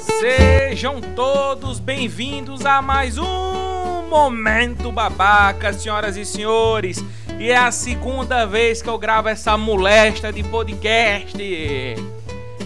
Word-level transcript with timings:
Sejam 0.00 0.98
todos 1.14 1.78
bem-vindos 1.78 2.64
a 2.64 2.80
mais 2.80 3.18
um 3.18 4.08
Momento 4.08 4.90
Babaca, 4.90 5.74
senhoras 5.74 6.16
e 6.16 6.24
senhores. 6.24 7.04
E 7.38 7.50
é 7.50 7.56
a 7.56 7.70
segunda 7.70 8.46
vez 8.46 8.80
que 8.80 8.88
eu 8.88 8.96
gravo 8.96 9.28
essa 9.28 9.58
molesta 9.58 10.32
de 10.32 10.42
podcast. 10.42 11.38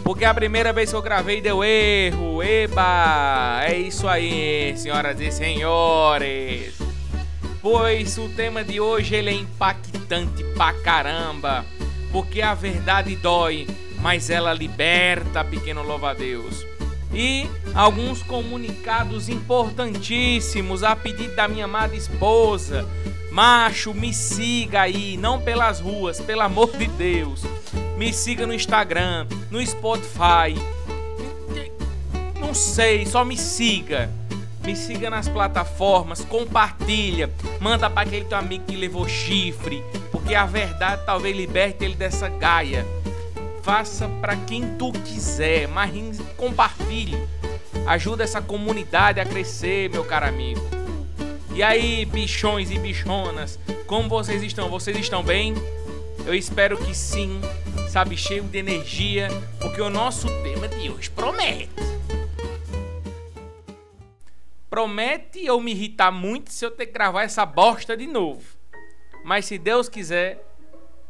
Porque 0.05 0.25
a 0.25 0.33
primeira 0.33 0.73
vez 0.73 0.91
que 0.91 0.97
eu 0.97 1.03
gravei 1.03 1.41
deu 1.41 1.65
erro. 1.65 2.41
Eba! 2.41 3.63
É 3.65 3.77
isso 3.79 4.07
aí, 4.07 4.73
senhoras 4.77 5.19
e 5.19 5.33
senhores. 5.33 6.79
Pois 7.61 8.17
o 8.17 8.29
tema 8.29 8.63
de 8.63 8.79
hoje 8.79 9.17
ele 9.17 9.31
é 9.31 9.35
impactante 9.35 10.45
pra 10.55 10.73
caramba. 10.73 11.65
Porque 12.13 12.41
a 12.41 12.55
verdade 12.55 13.17
dói, 13.17 13.67
mas 14.01 14.31
ela 14.31 14.53
liberta, 14.53 15.43
pequeno 15.43 15.83
louva-a-Deus 15.83 16.74
e 17.15 17.49
alguns 17.75 18.23
comunicados 18.23 19.29
importantíssimos 19.29 20.83
a 20.83 20.97
pedido 20.97 21.35
da 21.37 21.47
minha 21.47 21.65
amada 21.65 21.95
esposa. 21.95 22.87
Macho, 23.31 23.95
me 23.95 24.13
siga 24.13 24.83
aí, 24.83 25.17
não 25.17 25.41
pelas 25.41 25.81
ruas, 25.81 26.21
pelo 26.21 26.43
amor 26.43 26.77
de 26.77 26.87
Deus. 26.89 27.43
Me 27.97 28.13
siga 28.13 28.47
no 28.47 28.55
Instagram, 28.55 29.27
no 29.51 29.65
Spotify. 29.65 30.55
Não 32.41 32.53
sei, 32.53 33.07
só 33.07 33.25
me 33.25 33.37
siga. 33.37 34.11
Me 34.65 34.75
siga 34.75 35.11
nas 35.11 35.29
plataformas, 35.29 36.25
compartilha, 36.25 37.31
manda 37.61 37.91
para 37.91 38.09
aquele 38.09 38.25
teu 38.25 38.39
amigo 38.39 38.65
que 38.65 38.75
levou 38.75 39.07
chifre, 39.07 39.85
porque 40.11 40.35
a 40.35 40.47
verdade 40.47 41.03
talvez 41.05 41.37
liberte 41.37 41.85
ele 41.85 41.95
dessa 41.95 42.31
gaia 42.31 42.87
faça 43.65 44.07
para 44.21 44.37
quem 44.37 44.77
tu 44.77 44.93
quiser, 44.93 45.67
mas 45.67 46.21
compartilhe. 46.37 47.17
Ajuda 47.87 48.23
essa 48.23 48.43
comunidade 48.43 49.19
a 49.21 49.25
crescer, 49.25 49.89
meu 49.89 50.05
caro 50.05 50.27
amigo. 50.27 50.61
E 51.55 51.63
aí, 51.63 52.05
bichões 52.05 52.71
e 52.71 52.79
bichonas, 52.79 53.59
como 53.87 54.07
vocês 54.07 54.43
estão? 54.43 54.69
Vocês 54.69 54.99
estão 54.99 55.23
bem? 55.23 55.55
Eu 56.27 56.35
espero 56.35 56.77
que 56.77 56.95
sim, 56.95 57.41
sabe, 57.89 58.19
cheio 58.19 58.45
de 58.45 58.59
energia, 58.59 59.29
porque 59.59 59.81
o 59.81 59.89
nosso 59.89 60.27
tema 60.43 60.69
de 60.69 60.91
hoje 60.91 61.09
promete. 61.09 61.71
Promete 64.69 65.43
eu 65.43 65.59
me 65.59 65.71
irritar 65.71 66.11
muito 66.11 66.53
se 66.53 66.67
eu 66.67 66.71
ter 66.71 66.87
que 66.87 66.93
gravar 66.93 67.23
essa 67.23 67.47
bosta 67.47 67.97
de 67.97 68.07
novo. 68.07 68.43
Mas 69.25 69.47
se 69.47 69.57
Deus 69.57 69.89
quiser, 69.89 70.45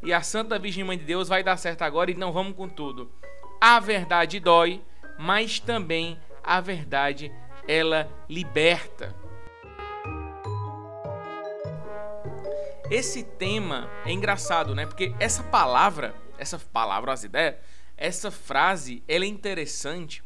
e 0.04 0.12
a 0.12 0.22
Santa 0.22 0.58
Virgem 0.58 0.84
Mãe 0.84 0.98
de 0.98 1.04
Deus 1.04 1.28
vai 1.28 1.42
dar 1.42 1.56
certo 1.56 1.82
agora 1.82 2.10
e 2.10 2.14
não 2.14 2.32
vamos 2.32 2.56
com 2.56 2.68
tudo. 2.68 3.10
A 3.60 3.80
verdade 3.80 4.38
dói, 4.38 4.82
mas 5.18 5.58
também 5.58 6.18
a 6.42 6.60
verdade 6.60 7.32
ela 7.66 8.08
liberta. 8.28 9.14
Esse 12.90 13.24
tema 13.24 13.90
é 14.04 14.12
engraçado, 14.12 14.74
né? 14.74 14.84
Porque 14.84 15.14
essa 15.18 15.42
palavra, 15.42 16.14
essa 16.36 16.58
palavra, 16.58 17.12
as 17.12 17.24
ideias, 17.24 17.56
essa 17.96 18.30
frase, 18.30 19.02
ela 19.08 19.24
é 19.24 19.28
interessante 19.28 20.22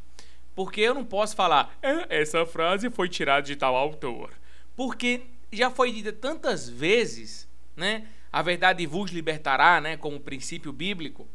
porque 0.58 0.80
eu 0.80 0.92
não 0.92 1.04
posso 1.04 1.36
falar 1.36 1.78
é, 1.80 2.20
essa 2.20 2.44
frase 2.44 2.90
foi 2.90 3.08
tirada 3.08 3.42
de 3.42 3.54
tal 3.54 3.76
autor, 3.76 4.32
porque 4.74 5.22
já 5.52 5.70
foi 5.70 5.92
dita 5.92 6.12
tantas 6.12 6.68
vezes, 6.68 7.48
né? 7.76 8.08
A 8.32 8.42
verdade 8.42 8.86
vos 8.86 9.10
libertará, 9.10 9.80
né, 9.80 9.96
como 9.96 10.20
princípio 10.20 10.72
bíblico, 10.72 11.26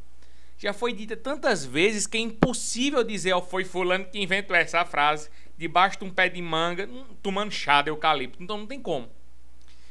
já 0.57 0.71
foi 0.71 0.93
dita 0.93 1.17
tantas 1.17 1.65
vezes 1.65 2.07
que 2.07 2.17
é 2.17 2.21
impossível 2.21 3.03
dizer, 3.03 3.33
ó, 3.33 3.39
oh, 3.39 3.41
foi 3.41 3.65
fulano 3.65 4.05
que 4.05 4.19
inventou 4.19 4.55
essa 4.55 4.85
frase 4.85 5.29
debaixo 5.57 5.99
de 5.99 6.05
um 6.05 6.09
pé 6.09 6.29
de 6.29 6.41
manga, 6.41 6.87
hum, 6.87 7.05
tomando 7.21 7.51
chá 7.51 7.81
de 7.81 7.89
eucalipto. 7.89 8.41
Então 8.41 8.57
não 8.57 8.67
tem 8.67 8.79
como. 8.79 9.09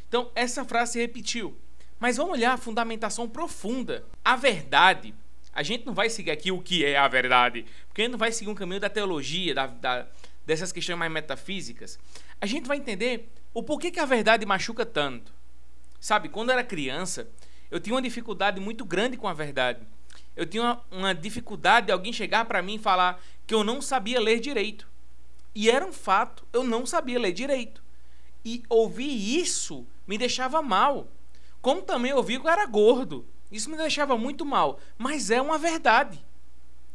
Então 0.09 0.31
essa 0.35 0.65
frase 0.65 0.93
se 0.93 0.99
repetiu. 0.99 1.57
Mas 1.99 2.17
vamos 2.17 2.33
olhar 2.33 2.55
a 2.55 2.57
fundamentação 2.57 3.29
profunda. 3.29 4.05
A 4.25 4.35
verdade, 4.35 5.15
a 5.53 5.63
gente 5.63 5.85
não 5.85 5.95
vai 5.95 6.09
seguir 6.09 6.31
aqui 6.31 6.51
o 6.51 6.61
que 6.61 6.85
é 6.85 6.97
a 6.97 7.07
verdade, 7.07 7.65
porque 7.87 8.01
a 8.01 8.05
gente 8.05 8.13
não 8.13 8.19
vai 8.19 8.33
seguir 8.33 8.51
um 8.51 8.55
caminho 8.55 8.81
da 8.81 8.89
teologia, 8.89 9.55
da, 9.55 9.67
da, 9.67 10.09
dessas 10.45 10.73
questões 10.73 10.99
mais 10.99 11.13
metafísicas. 11.13 11.99
A 12.41 12.47
gente 12.47 12.67
vai 12.67 12.79
entender 12.79 13.29
o 13.55 13.63
porquê 13.63 13.91
que 13.91 14.01
a 14.01 14.07
verdade 14.07 14.45
machuca 14.47 14.85
tanto. 14.85 15.33
Sabe, 16.03 16.29
quando 16.29 16.49
eu 16.49 16.55
era 16.55 16.65
criança, 16.65 17.31
eu 17.71 17.79
tinha 17.79 17.95
uma 17.95 18.03
dificuldade 18.03 18.61
muito 18.61 18.85
grande 18.85 19.17
com 19.17 19.29
a 19.29 19.33
verdade. 19.33 19.87
Eu 20.35 20.45
tinha 20.45 20.61
uma, 20.65 20.85
uma 20.91 21.15
dificuldade 21.15 21.87
de 21.87 21.93
alguém 21.93 22.13
chegar 22.13 22.45
para 22.45 22.61
mim 22.61 22.75
e 22.75 22.79
falar 22.81 23.23
que 23.47 23.55
eu 23.55 23.63
não 23.63 23.81
sabia 23.81 24.21
ler 24.21 24.41
direito. 24.41 24.89
E 25.55 25.71
era 25.71 25.87
um 25.87 25.93
fato, 25.93 26.45
eu 26.53 26.65
não 26.65 26.85
sabia 26.85 27.21
ler 27.21 27.31
direito. 27.31 27.81
E 28.45 28.65
ouvir 28.69 29.13
isso 29.39 29.87
me 30.05 30.19
deixava 30.19 30.61
mal. 30.61 31.07
Como 31.61 31.83
também 31.83 32.13
ouvir 32.13 32.41
que 32.41 32.49
eu 32.49 32.51
era 32.51 32.67
gordo. 32.67 33.25
Isso 33.53 33.71
me 33.71 33.77
deixava 33.77 34.19
muito 34.19 34.45
mal. 34.45 34.81
Mas 34.99 35.31
é 35.31 35.41
uma 35.41 35.57
verdade. 35.57 36.21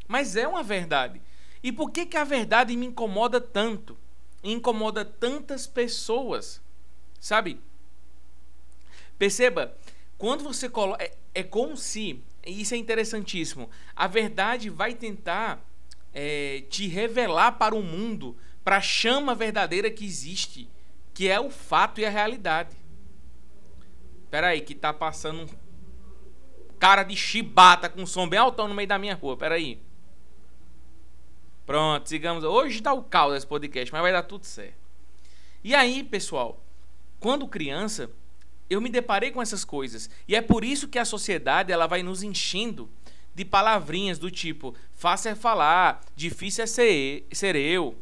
Mas 0.05 0.35
é 0.35 0.45
uma 0.45 0.63
verdade. 0.63 1.21
E 1.63 1.71
por 1.71 1.91
que, 1.91 2.05
que 2.05 2.17
a 2.17 2.25
verdade 2.25 2.75
me 2.75 2.87
incomoda 2.87 3.39
tanto? 3.39 3.97
Incomoda 4.43 5.05
tantas 5.05 5.65
pessoas. 5.65 6.61
Sabe? 7.21 7.61
Perceba, 9.17 9.75
quando 10.17 10.43
você 10.43 10.69
coloca. 10.69 11.03
É, 11.03 11.13
é 11.33 11.43
como 11.43 11.75
se. 11.77 12.21
Isso 12.45 12.73
é 12.73 12.77
interessantíssimo. 12.77 13.69
A 13.95 14.07
verdade 14.07 14.69
vai 14.69 14.93
tentar 14.93 15.61
é, 16.13 16.63
te 16.69 16.87
revelar 16.87 17.53
para 17.53 17.75
o 17.75 17.83
mundo, 17.83 18.37
para 18.63 18.77
a 18.77 18.81
chama 18.81 19.35
verdadeira 19.35 19.91
que 19.91 20.05
existe, 20.05 20.69
que 21.13 21.27
é 21.27 21.39
o 21.39 21.49
fato 21.49 21.99
e 21.99 22.05
a 22.05 22.09
realidade. 22.09 22.75
Pera 24.31 24.47
aí, 24.47 24.61
que 24.61 24.73
tá 24.73 24.93
passando 24.93 25.41
um 25.43 25.47
cara 26.79 27.03
de 27.03 27.15
chibata 27.15 27.89
com 27.89 28.05
som 28.05 28.27
bem 28.27 28.39
altão 28.39 28.67
no 28.67 28.73
meio 28.73 28.87
da 28.87 28.97
minha 28.97 29.15
rua. 29.15 29.35
Pera 29.35 29.55
aí. 29.55 29.81
Pronto, 31.65 32.07
sigamos. 32.07 32.45
Hoje 32.45 32.81
tá 32.81 32.93
o 32.93 33.03
caos 33.03 33.33
desse 33.33 33.47
podcast, 33.47 33.91
mas 33.91 34.01
vai 34.01 34.11
dar 34.11 34.23
tudo 34.23 34.45
certo. 34.45 34.77
E 35.63 35.75
aí, 35.75 36.01
pessoal, 36.01 36.63
quando 37.19 37.45
criança, 37.47 38.09
eu 38.69 38.81
me 38.81 38.89
deparei 38.89 39.31
com 39.31 39.41
essas 39.41 39.63
coisas. 39.63 40.09
E 40.27 40.35
é 40.35 40.41
por 40.41 40.63
isso 40.63 40.87
que 40.87 40.99
a 40.99 41.05
sociedade 41.05 41.71
ela 41.71 41.87
vai 41.87 42.03
nos 42.03 42.23
enchendo 42.23 42.89
de 43.33 43.45
palavrinhas 43.45 44.17
do 44.17 44.31
tipo: 44.31 44.75
fácil 44.93 45.31
é 45.31 45.35
falar, 45.35 46.01
difícil 46.15 46.63
é 46.63 46.67
ser, 46.67 47.27
ser 47.31 47.55
eu. 47.55 47.95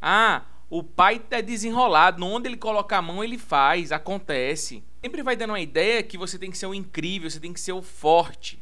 Ah, 0.00 0.42
o 0.70 0.82
pai 0.82 1.22
é 1.30 1.42
desenrolado, 1.42 2.24
onde 2.24 2.48
ele 2.48 2.56
coloca 2.56 2.96
a 2.96 3.02
mão, 3.02 3.22
ele 3.22 3.38
faz, 3.38 3.92
acontece. 3.92 4.82
Sempre 5.02 5.22
vai 5.22 5.36
dando 5.36 5.50
uma 5.50 5.60
ideia 5.60 6.02
que 6.02 6.16
você 6.16 6.38
tem 6.38 6.50
que 6.50 6.58
ser 6.58 6.66
o 6.66 6.74
incrível, 6.74 7.30
você 7.30 7.40
tem 7.40 7.52
que 7.52 7.60
ser 7.60 7.72
o 7.72 7.82
forte. 7.82 8.58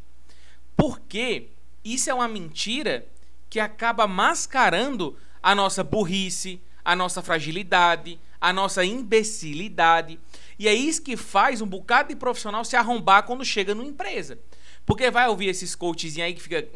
Porque 0.76 1.48
isso 1.84 2.10
é 2.10 2.14
uma 2.14 2.28
mentira 2.28 3.06
que 3.48 3.60
acaba 3.60 4.06
mascarando 4.06 5.16
a 5.42 5.54
nossa 5.54 5.84
burrice, 5.84 6.60
a 6.84 6.96
nossa 6.96 7.22
fragilidade, 7.22 8.18
a 8.40 8.52
nossa 8.52 8.84
imbecilidade. 8.84 10.18
E 10.62 10.68
é 10.68 10.72
isso 10.72 11.02
que 11.02 11.16
faz 11.16 11.60
um 11.60 11.66
bocado 11.66 12.10
de 12.10 12.14
profissional 12.14 12.64
se 12.64 12.76
arrombar 12.76 13.24
quando 13.24 13.44
chega 13.44 13.74
numa 13.74 13.88
empresa. 13.88 14.38
Porque 14.86 15.10
vai 15.10 15.26
ouvir 15.28 15.48
esses 15.48 15.74
coachzinhos 15.74 16.20
aí 16.20 16.34
que 16.34 16.40
fica 16.40 16.68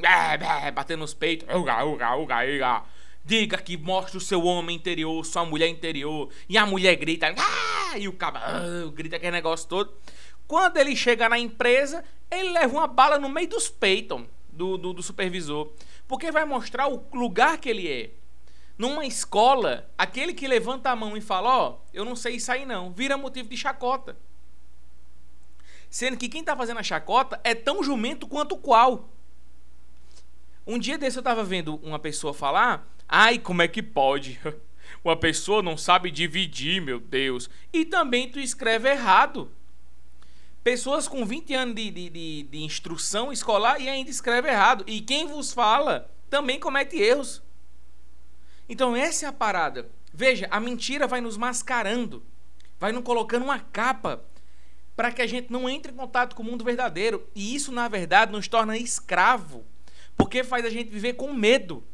batendo 0.74 0.98
nos 0.98 1.14
peitos. 1.14 1.48
Uga, 1.54 1.84
uga, 1.84 2.16
uga, 2.16 2.38
uga. 2.44 2.82
Diga 3.24 3.56
que 3.58 3.76
mostra 3.76 4.18
o 4.18 4.20
seu 4.20 4.42
homem 4.42 4.74
interior, 4.74 5.24
sua 5.24 5.44
mulher 5.44 5.68
interior. 5.68 6.28
E 6.48 6.58
a 6.58 6.66
mulher 6.66 6.96
grita. 6.96 7.32
Ah! 7.38 7.96
E 7.96 8.08
o 8.08 8.12
cara 8.12 8.40
ah, 8.40 8.90
grita 8.92 9.18
aquele 9.18 9.30
negócio 9.30 9.68
todo. 9.68 9.94
Quando 10.48 10.78
ele 10.78 10.96
chega 10.96 11.28
na 11.28 11.38
empresa, 11.38 12.02
ele 12.28 12.50
leva 12.50 12.76
uma 12.76 12.88
bala 12.88 13.20
no 13.20 13.28
meio 13.28 13.48
dos 13.48 13.68
peitos 13.68 14.20
do, 14.50 14.76
do, 14.76 14.94
do 14.94 15.02
supervisor. 15.02 15.72
Porque 16.08 16.32
vai 16.32 16.44
mostrar 16.44 16.88
o 16.88 17.06
lugar 17.14 17.58
que 17.58 17.68
ele 17.68 17.86
é. 17.86 18.10
Numa 18.78 19.06
escola, 19.06 19.90
aquele 19.96 20.34
que 20.34 20.46
levanta 20.46 20.90
a 20.90 20.96
mão 20.96 21.16
e 21.16 21.20
fala: 21.20 21.48
Ó, 21.48 21.70
oh, 21.70 21.78
eu 21.94 22.04
não 22.04 22.14
sei 22.14 22.36
isso 22.36 22.52
aí 22.52 22.66
não, 22.66 22.92
vira 22.92 23.16
motivo 23.16 23.48
de 23.48 23.56
chacota. 23.56 24.16
Sendo 25.88 26.16
que 26.16 26.28
quem 26.28 26.40
está 26.40 26.56
fazendo 26.56 26.78
a 26.78 26.82
chacota 26.82 27.40
é 27.42 27.54
tão 27.54 27.82
jumento 27.82 28.26
quanto 28.26 28.56
qual. 28.56 29.08
Um 30.66 30.78
dia 30.78 30.98
desse 30.98 31.16
eu 31.16 31.20
estava 31.20 31.42
vendo 31.42 31.76
uma 31.76 31.98
pessoa 31.98 32.34
falar: 32.34 32.86
Ai, 33.08 33.38
como 33.38 33.62
é 33.62 33.68
que 33.68 33.82
pode? 33.82 34.40
Uma 35.04 35.16
pessoa 35.16 35.62
não 35.62 35.76
sabe 35.76 36.10
dividir, 36.10 36.80
meu 36.80 36.98
Deus. 36.98 37.50
E 37.72 37.84
também 37.84 38.28
tu 38.28 38.38
escreve 38.38 38.88
errado. 38.88 39.50
Pessoas 40.62 41.06
com 41.06 41.24
20 41.24 41.54
anos 41.54 41.74
de, 41.76 41.90
de, 41.90 42.10
de, 42.10 42.42
de 42.44 42.58
instrução 42.58 43.32
escolar 43.32 43.80
e 43.80 43.88
ainda 43.88 44.10
escreve 44.10 44.48
errado. 44.48 44.84
E 44.86 45.00
quem 45.00 45.26
vos 45.26 45.52
fala 45.52 46.10
também 46.28 46.58
comete 46.58 46.96
erros. 46.96 47.42
Então 48.68 48.96
essa 48.96 49.26
é 49.26 49.28
a 49.28 49.32
parada. 49.32 49.88
Veja, 50.12 50.48
a 50.50 50.58
mentira 50.58 51.06
vai 51.06 51.20
nos 51.20 51.36
mascarando, 51.36 52.22
vai 52.78 52.92
nos 52.92 53.04
colocando 53.04 53.44
uma 53.44 53.58
capa 53.58 54.24
para 54.96 55.12
que 55.12 55.20
a 55.20 55.26
gente 55.26 55.52
não 55.52 55.68
entre 55.68 55.92
em 55.92 55.94
contato 55.96 56.34
com 56.34 56.42
o 56.42 56.46
mundo 56.46 56.64
verdadeiro. 56.64 57.28
E 57.34 57.54
isso, 57.54 57.70
na 57.70 57.86
verdade, 57.86 58.32
nos 58.32 58.48
torna 58.48 58.78
escravo, 58.78 59.64
porque 60.16 60.42
faz 60.42 60.64
a 60.64 60.70
gente 60.70 60.90
viver 60.90 61.12
com 61.12 61.32
medo. 61.32 61.84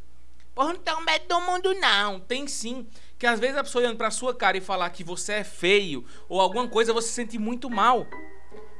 Porra, 0.55 0.75
não 0.75 0.81
tenho 0.81 1.05
medo 1.05 1.27
do 1.27 1.41
mundo, 1.41 1.75
não. 1.75 2.21
Tem 2.21 2.47
sim. 2.47 2.87
Que 3.19 3.27
às 3.27 3.41
vezes 3.41 3.57
a 3.57 3.65
pessoa 3.65 3.83
olhando 3.83 3.97
pra 3.97 4.11
sua 4.11 4.35
cara 4.35 4.57
e 4.57 4.61
falar 4.61 4.89
que 4.91 5.03
você 5.03 5.35
é 5.35 5.45
feio 5.45 6.05
ou 6.29 6.41
alguma 6.41 6.69
coisa, 6.69 6.93
você 6.93 7.09
se 7.09 7.15
sente 7.15 7.39
muito 7.39 7.69
mal. 7.69 8.07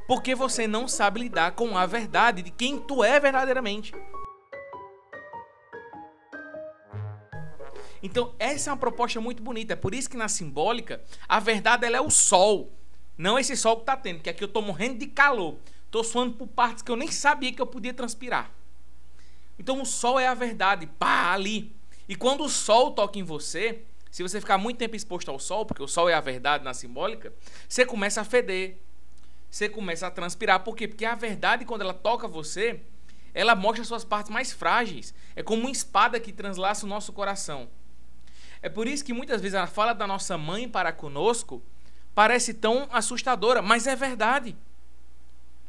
Porque 0.07 0.35
você 0.35 0.67
não 0.67 0.87
sabe 0.87 1.21
lidar 1.21 1.53
com 1.53 1.77
a 1.77 1.85
verdade 1.85 2.41
de 2.41 2.51
quem 2.51 2.79
tu 2.79 3.03
é 3.03 3.19
verdadeiramente. 3.19 3.93
Então, 8.03 8.35
essa 8.37 8.69
é 8.69 8.73
uma 8.73 8.77
proposta 8.77 9.21
muito 9.21 9.41
bonita. 9.41 9.71
É 9.71 9.77
por 9.77 9.95
isso 9.95 10.09
que 10.09 10.17
na 10.17 10.27
simbólica, 10.27 11.01
a 11.27 11.39
verdade 11.39 11.85
ela 11.85 11.95
é 11.95 12.01
o 12.01 12.09
sol. 12.09 12.69
Não 13.17 13.39
esse 13.39 13.55
sol 13.55 13.77
que 13.77 13.85
tá 13.85 13.95
tendo, 13.95 14.19
que 14.19 14.29
aqui 14.29 14.43
eu 14.43 14.47
tô 14.49 14.61
morrendo 14.61 14.99
de 14.99 15.07
calor. 15.07 15.55
Tô 15.89 16.03
suando 16.03 16.33
por 16.33 16.47
partes 16.47 16.83
que 16.83 16.91
eu 16.91 16.97
nem 16.97 17.09
sabia 17.09 17.53
que 17.53 17.61
eu 17.61 17.65
podia 17.65 17.93
transpirar. 17.93 18.51
Então, 19.57 19.81
o 19.81 19.85
sol 19.85 20.19
é 20.19 20.27
a 20.27 20.33
verdade, 20.33 20.85
pá, 20.85 21.31
ali. 21.31 21.73
E 22.09 22.15
quando 22.15 22.43
o 22.43 22.49
sol 22.49 22.91
toca 22.91 23.17
em 23.17 23.23
você, 23.23 23.83
se 24.11 24.21
você 24.21 24.41
ficar 24.41 24.57
muito 24.57 24.77
tempo 24.77 24.97
exposto 24.97 25.31
ao 25.31 25.39
sol, 25.39 25.65
porque 25.65 25.81
o 25.81 25.87
sol 25.87 26.09
é 26.09 26.13
a 26.13 26.19
verdade 26.19 26.63
na 26.63 26.73
simbólica, 26.73 27.33
você 27.69 27.85
começa 27.85 28.19
a 28.19 28.25
feder. 28.25 28.77
Você 29.49 29.69
começa 29.69 30.07
a 30.07 30.11
transpirar. 30.11 30.59
Por 30.61 30.75
quê? 30.75 30.89
Porque 30.89 31.05
a 31.05 31.15
verdade, 31.15 31.63
quando 31.63 31.83
ela 31.83 31.93
toca 31.93 32.27
você, 32.27 32.81
ela 33.33 33.55
mostra 33.55 33.85
suas 33.85 34.03
partes 34.03 34.31
mais 34.31 34.51
frágeis. 34.51 35.13
É 35.35 35.43
como 35.43 35.61
uma 35.61 35.71
espada 35.71 36.19
que 36.19 36.33
translaça 36.33 36.85
o 36.85 36.89
nosso 36.89 37.13
coração. 37.13 37.69
É 38.63 38.69
por 38.69 38.87
isso 38.87 39.03
que 39.03 39.11
muitas 39.11 39.41
vezes 39.41 39.55
a 39.55 39.67
fala 39.67 39.91
da 39.91 40.07
nossa 40.07 40.37
mãe 40.37 40.69
para 40.69 40.93
conosco 40.93 41.61
parece 42.15 42.53
tão 42.53 42.87
assustadora, 42.93 43.61
mas 43.61 43.85
é 43.85 43.93
verdade. 43.93 44.55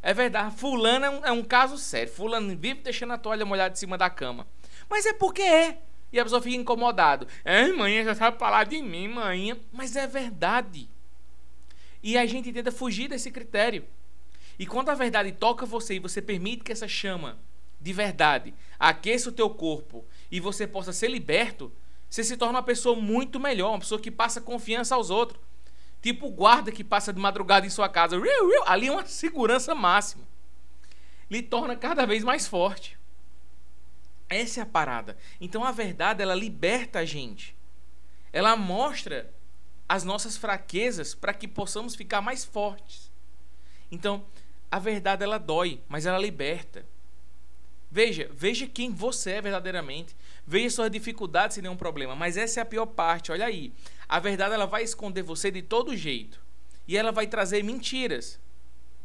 É 0.00 0.14
verdade. 0.14 0.55
Fulano 0.55 1.05
é 1.05 1.11
um, 1.11 1.26
é 1.26 1.32
um 1.32 1.43
caso 1.43 1.76
sério. 1.76 2.12
Fulano 2.12 2.56
vive 2.56 2.82
deixando 2.82 3.12
a 3.12 3.19
toalha 3.19 3.44
molhada 3.44 3.75
em 3.75 3.76
cima 3.76 3.99
da 3.99 4.08
cama. 4.08 4.46
Mas 4.88 5.06
é 5.06 5.12
porque 5.12 5.43
é. 5.43 5.79
E 6.12 6.20
a 6.20 6.23
pessoa 6.23 6.41
fica 6.41 6.55
incomodado. 6.55 7.26
É, 7.44 7.67
mãe, 7.73 8.05
já 8.05 8.14
sabe 8.14 8.38
falar 8.38 8.62
de 8.64 8.81
mim, 8.81 9.08
mãe. 9.08 9.61
Mas 9.73 9.97
é 9.97 10.06
verdade. 10.06 10.88
E 12.00 12.17
a 12.17 12.25
gente 12.26 12.52
tenta 12.52 12.70
fugir 12.70 13.08
desse 13.08 13.29
critério. 13.29 13.85
E 14.56 14.67
quando 14.67 14.90
a 14.90 14.94
verdade 14.94 15.32
toca 15.32 15.67
você 15.67 15.94
e 15.94 15.99
você 15.99 16.23
permite 16.23 16.62
que 16.62 16.70
essa 16.70 16.87
chama 16.87 17.37
de 17.81 17.93
verdade 17.93 18.55
aqueça 18.79 19.31
o 19.31 19.32
teu 19.32 19.50
corpo 19.50 20.05
e 20.31 20.38
você 20.38 20.64
possa 20.64 20.93
ser 20.93 21.08
liberto, 21.08 21.73
você 22.14 22.22
se 22.22 22.37
torna 22.37 22.61
uma 22.61 22.62
pessoa 22.62 22.94
muito 22.94 23.40
melhor, 23.40 23.70
uma 23.70 23.81
pessoa 23.81 24.00
que 24.00 24.08
passa 24.08 24.40
confiança 24.40 24.94
aos 24.94 25.11
outros. 25.11 25.43
Tipo 26.00 26.28
o 26.28 26.31
guarda 26.31 26.70
que 26.70 26.84
passa 26.84 27.12
de 27.12 27.19
madrugada 27.19 27.66
em 27.66 27.70
sua 27.70 27.88
casa. 27.88 28.16
Ali 28.66 28.87
é 28.87 28.93
uma 28.93 29.05
segurança 29.05 29.75
máxima. 29.75 30.22
Lhe 31.28 31.43
torna 31.43 31.75
cada 31.75 32.06
vez 32.06 32.22
mais 32.22 32.46
forte. 32.46 32.96
Essa 34.28 34.61
é 34.61 34.62
a 34.62 34.66
parada. 34.66 35.16
Então 35.40 35.64
a 35.64 35.72
verdade, 35.72 36.22
ela 36.22 36.37
liberta 36.37 37.00
a 37.00 37.05
gente. 37.05 37.56
Ela 38.32 38.55
mostra 38.55 39.28
as 39.88 40.05
nossas 40.05 40.37
fraquezas 40.37 41.16
para 41.16 41.34
que 41.34 41.49
possamos 41.49 41.96
ficar 41.96 42.20
mais 42.20 42.44
fortes. 42.44 43.11
Então, 43.90 44.25
a 44.70 44.78
verdade 44.78 45.25
ela 45.25 45.38
dói, 45.38 45.82
mas 45.88 46.06
ela 46.06 46.19
liberta. 46.19 46.87
Veja, 47.94 48.29
veja 48.32 48.67
quem 48.67 48.91
você 48.91 49.35
é 49.35 49.41
verdadeiramente. 49.41 50.17
Veja 50.44 50.69
suas 50.69 50.91
dificuldades 50.91 51.55
sem 51.55 51.62
nenhum 51.62 51.76
problema. 51.76 52.17
Mas 52.17 52.37
essa 52.37 52.58
é 52.58 52.62
a 52.64 52.67
pior 52.67 52.87
parte. 52.87 53.31
Olha 53.31 53.46
aí. 53.46 53.73
A 54.08 54.19
verdade 54.19 54.52
ela 54.52 54.67
vai 54.67 54.82
esconder 54.82 55.23
você 55.23 55.49
de 55.49 55.62
todo 55.62 55.96
jeito. 55.96 56.41
E 56.88 56.96
ela 56.96 57.12
vai 57.12 57.29
trazer 57.29 57.62
mentiras. 57.62 58.41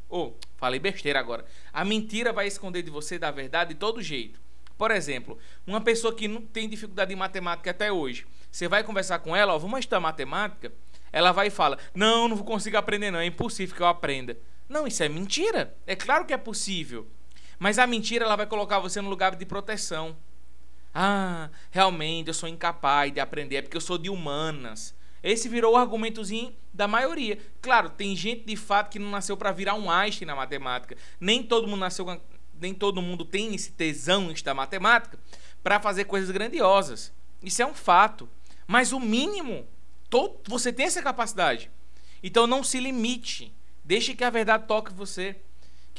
Ou, 0.09 0.29
oh, 0.29 0.47
falei 0.57 0.79
besteira 0.79 1.19
agora. 1.19 1.45
A 1.71 1.85
mentira 1.85 2.33
vai 2.33 2.47
esconder 2.47 2.81
de 2.81 2.89
você 2.89 3.19
da 3.19 3.29
verdade 3.29 3.75
de 3.75 3.79
todo 3.79 4.01
jeito. 4.01 4.41
Por 4.75 4.89
exemplo, 4.89 5.37
uma 5.67 5.81
pessoa 5.81 6.11
que 6.11 6.27
não 6.27 6.41
tem 6.41 6.67
dificuldade 6.67 7.13
em 7.13 7.15
matemática 7.15 7.69
até 7.69 7.91
hoje. 7.91 8.25
Você 8.51 8.67
vai 8.67 8.83
conversar 8.83 9.19
com 9.19 9.35
ela, 9.35 9.53
ó, 9.53 9.59
vamos 9.59 9.81
estudar 9.81 9.99
matemática? 9.99 10.73
Ela 11.11 11.31
vai 11.31 11.47
e 11.47 11.51
fala: 11.51 11.77
Não, 11.93 12.27
não 12.27 12.35
vou 12.35 12.45
conseguir 12.45 12.77
aprender, 12.77 13.11
não. 13.11 13.19
É 13.19 13.25
impossível 13.27 13.75
que 13.75 13.83
eu 13.83 13.87
aprenda. 13.87 14.35
Não, 14.67 14.87
isso 14.87 15.03
é 15.03 15.09
mentira. 15.09 15.77
É 15.85 15.95
claro 15.95 16.25
que 16.25 16.33
é 16.33 16.37
possível. 16.37 17.07
Mas 17.59 17.77
a 17.77 17.85
mentira 17.85 18.23
ela 18.23 18.37
vai 18.37 18.45
colocar 18.45 18.79
você 18.79 19.01
no 19.01 19.09
lugar 19.09 19.35
de 19.35 19.45
proteção. 19.45 20.15
Ah, 20.95 21.49
realmente 21.69 22.29
eu 22.29 22.33
sou 22.33 22.49
incapaz 22.49 23.13
de 23.13 23.19
aprender, 23.19 23.57
é 23.57 23.61
porque 23.61 23.77
eu 23.77 23.81
sou 23.81 23.97
de 23.97 24.09
humanas. 24.09 24.95
Esse 25.21 25.49
virou 25.49 25.73
o 25.73 25.77
argumentozinho 25.77 26.55
da 26.73 26.87
maioria. 26.87 27.37
Claro, 27.61 27.89
tem 27.89 28.15
gente 28.15 28.45
de 28.45 28.55
fato 28.55 28.89
que 28.89 28.97
não 28.97 29.11
nasceu 29.11 29.35
para 29.35 29.51
virar 29.51 29.75
um 29.75 29.91
Einstein 29.91 30.25
na 30.25 30.35
matemática. 30.35 30.95
Nem 31.19 31.43
todo 31.43 31.67
mundo 31.67 31.81
nasceu, 31.81 32.21
nem 32.59 32.73
todo 32.73 33.01
mundo 33.01 33.25
tem 33.25 33.53
esse 33.53 33.71
tesão 33.71 34.31
estudar 34.31 34.53
matemática 34.53 35.19
para 35.61 35.79
fazer 35.79 36.05
coisas 36.05 36.31
grandiosas. 36.31 37.11
Isso 37.43 37.61
é 37.61 37.65
um 37.65 37.73
fato. 37.73 38.29
Mas 38.65 38.93
o 38.93 38.99
mínimo, 38.99 39.67
todo, 40.09 40.39
você 40.47 40.71
tem 40.71 40.85
essa 40.85 41.01
capacidade. 41.01 41.69
Então 42.23 42.47
não 42.47 42.63
se 42.63 42.79
limite. 42.79 43.53
Deixe 43.83 44.15
que 44.15 44.23
a 44.23 44.29
verdade 44.29 44.67
toque 44.67 44.93
você 44.93 45.35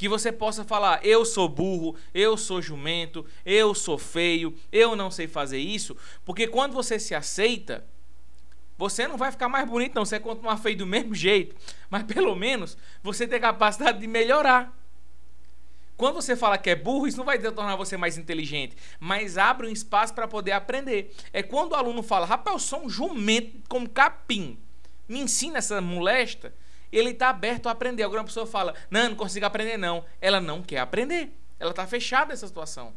que 0.01 0.09
você 0.09 0.31
possa 0.31 0.63
falar: 0.63 0.99
eu 1.05 1.23
sou 1.23 1.47
burro, 1.47 1.95
eu 2.11 2.35
sou 2.35 2.59
jumento, 2.59 3.23
eu 3.45 3.75
sou 3.75 3.99
feio, 3.99 4.57
eu 4.71 4.95
não 4.95 5.11
sei 5.11 5.27
fazer 5.27 5.59
isso, 5.59 5.95
porque 6.25 6.47
quando 6.47 6.73
você 6.73 6.97
se 6.97 7.13
aceita, 7.13 7.85
você 8.79 9.07
não 9.07 9.15
vai 9.15 9.31
ficar 9.31 9.47
mais 9.47 9.69
bonito, 9.69 9.93
não, 9.93 10.03
você 10.03 10.17
vai 10.17 10.27
continuar 10.27 10.57
feio 10.57 10.75
do 10.75 10.87
mesmo 10.87 11.13
jeito, 11.13 11.55
mas 11.87 12.01
pelo 12.01 12.35
menos 12.35 12.75
você 13.03 13.27
tem 13.27 13.39
capacidade 13.39 13.99
de 13.99 14.07
melhorar. 14.07 14.75
Quando 15.95 16.15
você 16.15 16.35
fala 16.35 16.57
que 16.57 16.71
é 16.71 16.75
burro, 16.75 17.05
isso 17.05 17.17
não 17.19 17.25
vai 17.25 17.37
tornar 17.37 17.75
você 17.75 17.95
mais 17.95 18.17
inteligente, 18.17 18.75
mas 18.99 19.37
abre 19.37 19.67
um 19.67 19.71
espaço 19.71 20.15
para 20.15 20.27
poder 20.27 20.53
aprender. 20.53 21.15
É 21.31 21.43
quando 21.43 21.73
o 21.73 21.75
aluno 21.75 22.01
fala: 22.01 22.25
rapaz, 22.25 22.55
eu 22.55 22.59
sou 22.59 22.85
um 22.85 22.89
jumento 22.89 23.59
como 23.69 23.87
capim, 23.87 24.57
me 25.07 25.19
ensina 25.19 25.59
essa 25.59 25.79
molesta 25.79 26.51
ele 26.91 27.11
está 27.11 27.29
aberto 27.29 27.67
a 27.67 27.71
aprender. 27.71 28.03
Alguma 28.03 28.23
pessoa 28.23 28.45
fala, 28.45 28.75
não, 28.89 29.09
não 29.09 29.15
consigo 29.15 29.45
aprender 29.45 29.77
não. 29.77 30.03
Ela 30.19 30.41
não 30.41 30.61
quer 30.61 30.79
aprender. 30.79 31.31
Ela 31.59 31.71
está 31.71 31.87
fechada 31.87 32.27
nessa 32.27 32.47
situação. 32.47 32.93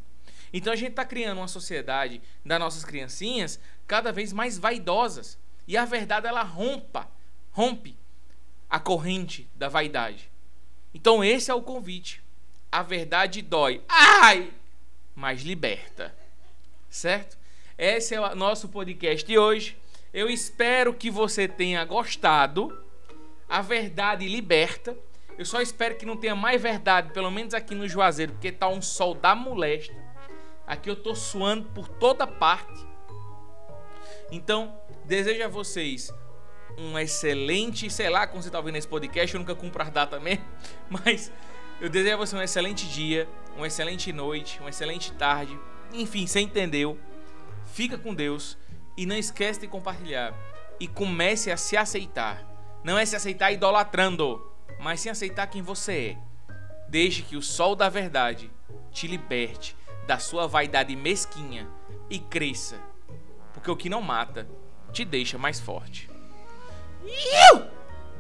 Então 0.53 0.73
a 0.73 0.77
gente 0.77 0.91
está 0.91 1.05
criando 1.05 1.39
uma 1.39 1.49
sociedade 1.49 2.23
das 2.45 2.59
nossas 2.59 2.85
criancinhas 2.85 3.59
cada 3.87 4.13
vez 4.13 4.33
mais 4.33 4.59
vaidosas. 4.59 5.39
E 5.67 5.77
a 5.77 5.85
verdade 5.85 6.27
ela 6.27 6.43
rompa, 6.43 7.09
rompe 7.51 7.97
a 8.69 8.79
corrente 8.79 9.49
da 9.55 9.69
vaidade. 9.69 10.31
Então 10.93 11.25
esse 11.25 11.51
é 11.51 11.55
o 11.55 11.63
convite. 11.63 12.23
A 12.71 12.83
verdade 12.83 13.43
dói. 13.43 13.83
Ai! 13.89 14.53
Mas 15.15 15.43
liberta. 15.43 16.15
Certo? 16.89 17.37
Esse 17.77 18.15
é 18.15 18.21
o 18.21 18.35
nosso 18.35 18.69
podcast 18.69 19.27
de 19.27 19.37
hoje. 19.37 19.77
Eu 20.13 20.31
espero 20.31 20.95
que 20.95 21.11
você 21.11 21.49
tenha 21.49 21.85
gostado 21.85 22.84
a 23.49 23.61
verdade 23.61 24.27
liberta. 24.29 24.97
Eu 25.37 25.45
só 25.45 25.61
espero 25.61 25.97
que 25.97 26.07
não 26.07 26.17
tenha 26.17 26.35
mais 26.35 26.61
verdade, 26.63 27.13
pelo 27.13 27.31
menos 27.31 27.55
aqui 27.55 27.75
no 27.75 27.89
Juazeiro, 27.89 28.33
porque 28.33 28.53
tá 28.53 28.69
um 28.69 28.81
sol 28.81 29.15
da 29.15 29.35
molesta. 29.35 29.95
Aqui 30.67 30.89
eu 30.89 30.97
tô 30.97 31.15
suando 31.15 31.69
por 31.71 31.89
toda 31.89 32.27
parte. 32.27 32.87
Então, 34.31 34.79
desejo 35.05 35.45
a 35.45 35.49
vocês 35.49 36.13
um 36.79 36.99
excelente, 36.99 37.91
sei 37.91 38.09
lá, 38.09 38.27
como 38.27 38.43
você 38.43 38.51
tá 38.51 38.59
ouvindo 38.59 38.77
esse 38.77 38.89
podcast, 38.89 39.35
eu 39.35 39.41
nunca 39.41 39.55
cumpro 39.55 39.83
a 39.83 39.91
data 39.91 40.19
mesmo, 40.19 40.45
mas 40.89 41.31
eu 41.81 41.89
desejo 41.89 42.15
a 42.15 42.19
você 42.19 42.37
um 42.37 42.43
excelente 42.43 42.87
dia, 42.89 43.29
uma 43.57 43.67
excelente 43.67 44.13
noite, 44.13 44.59
uma 44.61 44.71
excelente 44.71 45.13
tarde. 45.13 45.59
Enfim, 45.93 46.27
você 46.27 46.41
entendeu? 46.41 46.99
Fica 47.67 47.99
com 47.99 48.15
Deus 48.15 48.57
e 48.97 49.07
não 49.07 49.17
esquece 49.17 49.61
de 49.61 49.69
compartilhar 49.69 50.35
e 50.81 50.89
comece 50.89 51.51
a 51.51 51.57
se 51.57 51.77
aceitar 51.77 52.54
não 52.85 52.99
é 52.99 53.07
se 53.07 53.17
aceitar 53.17 53.51
idolatrando, 53.51 54.47
mas 54.79 55.01
sim 55.01 55.09
aceitar 55.09 55.47
quem 55.47 55.63
você 55.63 56.17
é. 56.19 56.35
Deixe 56.89 57.23
que 57.23 57.37
o 57.37 57.43
sol 57.43 57.75
da 57.75 57.89
verdade 57.89 58.51
te 58.93 59.07
liberte 59.07 59.75
da 60.07 60.19
sua 60.19 60.47
vaidade 60.47 60.95
mesquinha 60.95 61.67
e 62.11 62.19
cresça, 62.19 62.79
porque 63.55 63.71
o 63.71 63.77
que 63.77 63.89
não 63.89 64.03
mata 64.03 64.47
te 64.93 65.03
deixa 65.05 65.39
mais 65.39 65.59
forte. 65.59 66.11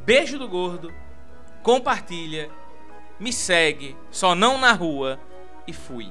Beijo 0.04 0.38
do 0.38 0.48
gordo, 0.48 0.92
compartilha, 1.62 2.50
me 3.20 3.32
segue, 3.32 3.96
só 4.10 4.34
não 4.34 4.58
na 4.58 4.72
rua 4.72 5.20
e 5.66 5.72
fui. 5.72 6.10